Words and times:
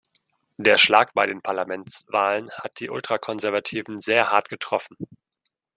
Der 0.57 0.77
Schlag 0.79 1.13
bei 1.13 1.27
den 1.27 1.43
Parlamentswahlen 1.43 2.49
hat 2.53 2.79
die 2.79 2.89
Ultrakonservativen 2.89 3.99
sehr 4.01 4.31
hart 4.31 4.49
getroffen. 4.49 4.97